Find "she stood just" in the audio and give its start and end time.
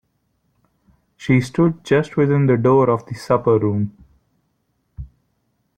1.15-2.17